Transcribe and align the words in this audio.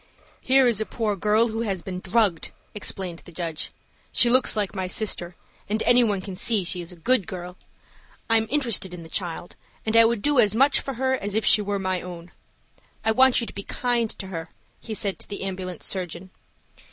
"HERE 0.41 0.67
is 0.67 0.81
a 0.81 0.85
poor 0.87 1.15
girl 1.15 1.49
who 1.49 1.61
has 1.61 1.83
been 1.83 1.99
drugged," 1.99 2.49
explained 2.73 3.19
the 3.19 3.31
judge. 3.31 3.69
"She 4.11 4.31
looks 4.31 4.55
like 4.55 4.73
my 4.73 4.87
sister, 4.87 5.35
and 5.69 5.83
any 5.83 6.03
one 6.03 6.21
can 6.21 6.35
see 6.35 6.63
she 6.63 6.81
is 6.81 6.91
a 6.91 6.95
good 6.95 7.27
girl. 7.27 7.55
I 8.27 8.37
am 8.37 8.47
interested 8.49 8.95
in 8.95 9.03
the 9.03 9.09
child, 9.09 9.55
and 9.85 9.95
I 9.95 10.05
would 10.05 10.23
do 10.23 10.39
as 10.39 10.55
much 10.55 10.79
for 10.79 10.95
her 10.95 11.13
as 11.13 11.35
if 11.35 11.45
she 11.45 11.61
were 11.61 11.77
my 11.77 12.01
own. 12.01 12.31
I 13.05 13.11
want 13.11 13.41
you 13.41 13.45
to 13.45 13.53
be 13.53 13.61
kind 13.61 14.09
to 14.17 14.25
her," 14.29 14.49
he 14.79 14.95
said 14.95 15.19
to 15.19 15.29
the 15.29 15.43
ambulance 15.43 15.85
surgeon. 15.85 16.31